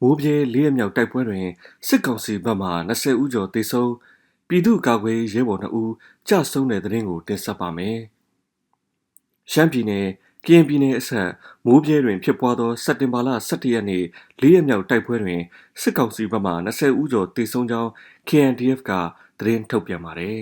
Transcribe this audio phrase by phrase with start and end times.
[0.00, 1.46] မိုးပြဲလေးရမြောက်တိုက်ပွဲတွင်
[1.86, 3.92] စစ်ကောင်စီဘက်မှ20ဦးကျော်သေဆုံး
[4.48, 5.92] ပြည်သူ့ကာကွယ်ရေးဘော်2ဦး
[6.28, 7.98] ကြဆုံးတဲ့တဲ့ရင်ကိုတင်ဆက်ပါမယ်။
[9.52, 10.06] ရှမ်းပြည်နယ်
[10.46, 11.30] ကရင်ပြည်နယ်အဆက်
[11.66, 14.04] မိုးပြဲတွင်ဖြစ်ပွားသောစက်တင်ဘာလ17ရက်နေ့
[14.40, 15.40] လေးရမြောက်တိုက်ပွဲတွင်
[15.80, 17.90] စစ်ကောင်စီဘက်မှ20ဦးကျော်သေဆုံးကြောင်း
[18.28, 18.90] KNDF က
[19.38, 20.38] သတင်းထုတ်ပြန်ပါတယ်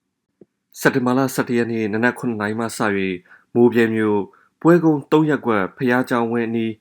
[0.80, 2.80] ။စက်တင်ဘာလ17ရက်နေ့နနက်9:00နာရီမှစ၍
[3.54, 4.20] မိုးပြဲမြို့
[4.60, 6.72] ပွဲကုန်း3ရက်ကွက်ဖျားကြောင်ဝင်းအနီး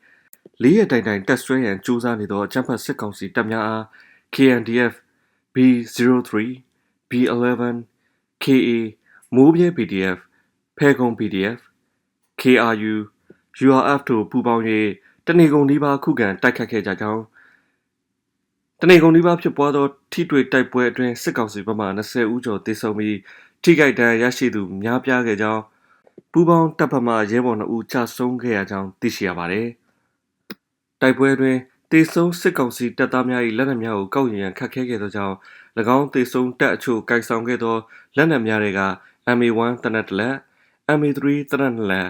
[0.61, 3.83] လေးရတိုင်တိုင်တက်ဆွဲရန်ကြိုးစားနေသောအကြမ်းဖက်စစ်ကောင်စီတပ်များအား
[4.35, 4.93] KNDF
[5.53, 6.29] B03
[7.09, 7.77] B11
[8.43, 8.69] KA
[9.35, 10.17] မိုးပြဲ PDF
[10.77, 11.59] ဖဲကုံ PDF
[12.41, 12.95] KRU
[13.65, 14.63] URF တို့ပူးပေါင်း၍
[15.25, 17.23] တနေကုန်ဒီပါခုခံတိုက်ခတ်ခဲ့ကြကြောင်း
[18.81, 23.17] တနေကုန်ဒီပါဖြစ်ပွားသောထိတွေ့တိုက်ပွဲအတွင်းစစ်ကောင်စီဘက်မှ20ဦးကျော်သေဆုံးပြီး
[23.63, 25.61] ထိခိုက်ဒဏ်ရာရရှိသူများပြားခဲ့ကြောင်း
[26.31, 29.67] ပူးပေါင်းတပ်ဖက်မှရဲဘော်2ဦးကြာဆုံးခဲ့ရကြောင်းသိရှိရပါတယ်။
[31.05, 31.57] တိုက်ပွဲတွင်
[31.91, 35.35] တေဆုံးစစ်ကောင်စီတပ်သားများ၏လက်နက်များကိုကောက်ယူရန်ခက်ခဲခဲ့သောကြောင့်၎
[35.95, 37.75] င်းတေဆုံးတပ်အချို့ကိုင်ဆောင်ခဲ့သော
[38.15, 38.81] လက်နက်များတွေက
[39.37, 40.35] MA1 တနက်တလက်
[40.97, 41.19] MA3
[41.51, 42.07] တနက်နလက်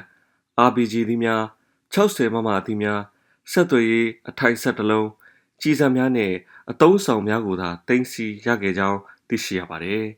[0.68, 1.44] RPG သီးများ
[1.94, 3.02] 60မမသီးများ
[3.52, 5.10] ဆက်သွယ်ရေးအထိုင်ဆက်တလုံး
[5.62, 6.36] ကြီးစံများနှင့်
[6.70, 10.04] အတုံးဆောင်များကိုသာတင်စီရခဲ့ကြောင်းသိရှိရပါသည်။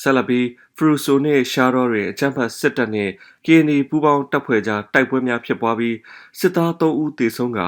[0.00, 0.46] ဆက်လက်ပြီး
[0.82, 3.12] ဖရူဆိုနှင့်ရှာရော့တွင်အကြမ်းဖက်စစ်တပ်နှင့်
[3.44, 5.96] KNY ပူးပေါင်းတပ်ဖွဲ့ကြားတိုက်ပွဲများဖြစ်ပွားပြီး
[6.38, 7.60] စစ်သား3ဦးသေဆုံးက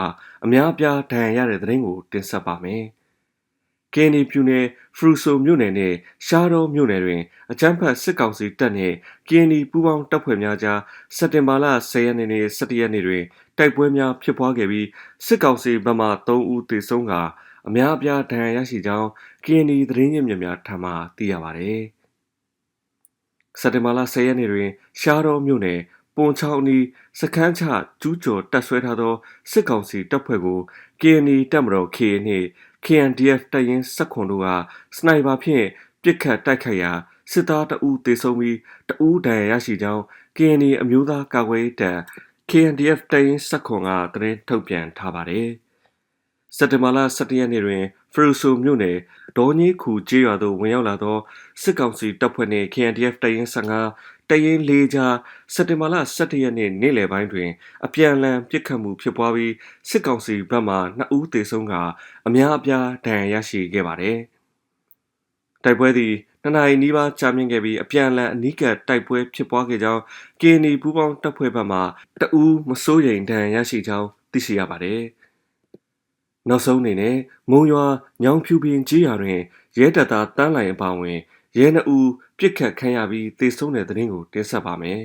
[0.44, 2.84] အများအပြားဒဏ်ရာရတဲ့တဲ့ရင်ကိုတင်ဆက်ပါမယ်။
[3.94, 5.96] KNY ပြည်နယ်ဖရူဆိုမြို့နယ်နှင့်
[6.27, 8.94] ရှာရော့မြို့နယ်တွင်အကြမ်းဖက်စစ်ကောင်စီတပ်နှင့်
[9.28, 10.80] KNY ပူးပေါင်းတပ်ဖွဲ့များကြား
[11.16, 13.25] စက်တင်ဘာလ10ရက်နေ့နှင့်17ရက်နေ့တွင်
[13.58, 14.87] တိုက်ပွဲများဖြစ်ပွားခဲ့ပြီး
[15.26, 17.12] စစ်ကောင်စီဘက်မှ3ဦးသေဆုံးက
[17.69, 19.08] အများအပြားဒဏ်ရာရရှိကြောင်း
[19.44, 21.82] KNY သတင်းရင်းမြစ်များထံမှသိရပါသည်။
[23.60, 24.70] စက်တင်ဘာလ10ရက်နေ့တွင်
[25.00, 25.80] ရှားတော်မြို့နယ်
[26.16, 26.78] ပွန်ချောင်းနီ
[27.20, 27.62] စခန်းချ
[28.00, 29.14] ကျူးကျော်တပ်ဆွဲထားသော
[29.50, 30.60] စစ်ကောင်စီတပ်ဖွဲ့ကို
[31.00, 32.46] KNI တပ်မတော် KA နှင့်
[32.84, 34.48] KNDF တပ်ရင်းစက်ခွန်တို့က
[34.96, 35.66] စနိုက်ပါဖြင့်
[36.02, 36.92] ပစ်ခတ်တိုက်ခိုက်ရာ
[37.32, 38.58] စစ်သားတအူးသေဆုံးပြီး
[38.88, 40.02] တအူးဒဏ်ရာရရှိကြောင်း
[40.36, 41.98] KNI အမျိုးသားကာကွယ်ရေးတပ်
[42.50, 45.48] KNDF တပ်ရင်းစက်ခွန်ကသတင်းထုတ်ပြန်ထားပါတယ်။
[46.56, 48.99] စက်တင်ဘာလ17ရက်နေ့တွင် ဖရူဆိုမြို့နယ်
[49.37, 51.17] ဒေါ်ကြီးခူကျေးရွာသို့ဝင်ရောက်လာသော
[51.62, 55.15] စစ်ကောင်စီတပ်ဖွဲ့နှင့် KNDF တရင်15တရင်၄ကြား
[55.55, 57.50] စက်တင်ဘာလ17ရက်နေ့နေ့လယ်ပိုင်းတွင်
[57.84, 59.53] အပြန်အလှန်ပစ်ခတ်မှုဖြစ်ပွားပြီး
[59.89, 61.75] စစ်ကောင်စီဘက်မှ2ဦးသေဆုံးက
[62.27, 64.19] အများအပြားဒဏ်ရာရရှိခဲ့ပါသည်။
[65.65, 70.03] တိုက်ပွဲသည်နှစ်နာရီနီးပါးကြာမြင့်ခဲ့ပြီးအပြန်အလှန်အနီးကပ်တိုက်ပွဲဖြစ်ပွားခဲ့ကြောင်း
[70.41, 71.79] KNY ပူးပေါင်းတပ်ဖွဲ့ဘက်မှ
[72.21, 75.00] တအူးမစိုးရိမ်ဒဏ်ရာရရှိကြောင်းသိရှိရပါတယ်။
[76.48, 77.16] နောက်ဆုံးအနေနဲ့
[77.50, 77.84] မုံရွာ
[78.22, 79.41] ညောင်ဖြူပင်ကြီးရွာတွင်
[79.78, 81.19] ရဲတပ်သားတန်းလိုင်အပါဝင်
[81.58, 81.97] ရဲနှအူ
[82.38, 85.00] ပြစ်ခတ်ခံရပြီးသေဆုံးတဲ့တဲ့ရင်ကိုတင်ဆက်ပါမယ်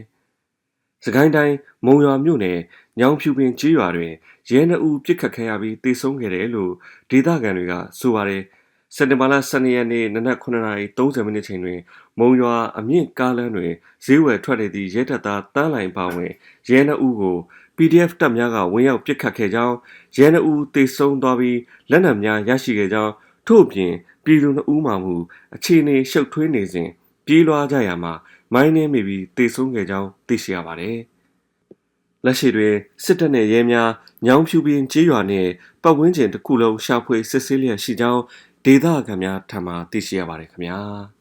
[1.06, 1.56] ။စကိုင်းတိုင်း
[1.86, 2.60] မုံရွာမြို့နယ်
[3.00, 4.14] ညောင်ဖြူပင်ကြီးရွာတွင်
[4.50, 6.72] ရဲနှအူပြစ်ခတ်ခံရပြီးသေဆုံးခဲ့တယ်လို့
[7.10, 8.44] ဒေသခံတွေကဆိုပါတယ်။
[8.96, 11.80] စက်တင်ဘာလ12ရက်နေ့နနက်9:30မိနစ်ချိန်တွင်
[12.20, 13.72] မုံရွာအမြင့်ကားလမ်းတွင်
[14.06, 16.32] ဈေးဝယ်ထွက်နေသည့်ရဲတပ်သားတန်းလိုင်ပါဝင်
[16.70, 17.38] ရဲနှအူကို
[17.78, 19.76] PDF တပ်များကဝင်ရောက်ပစ်ခတ်ခဲ့ကြောင်း
[20.18, 23.14] ရဲနှဦးတေဆုံးသွားပြီးလက်နက်များရရှိခဲ့ကြောင်း
[23.48, 23.94] ထို့အပြင်
[24.24, 25.16] ပြည်သူနှဦးမှမူ
[25.56, 26.90] အခြေအနေရှုပ်ထွေးနေစဉ်
[27.26, 28.14] ပြေးလွှားကြရမှာ
[28.54, 30.98] မိုင်းနှင်းမိပြီးတေဆုံးခဲ့ကြောင်းသိရှိရပါတယ်။
[32.26, 33.90] လက်ရှိတွင်စစ်တပ်နှင့်ရဲများ
[34.26, 35.50] ညောင်ဖြူပင်ကြေးရွာနှင့်
[35.84, 38.22] ပတ်ဝန်းကျင်တစ်ခုလုံးရှာဖွေစစ်ဆေးလျက်ရှိကြောင်း
[38.66, 40.82] ဒေသခံများထံမှသိရှိရပါတယ်ခင်ဗျာ။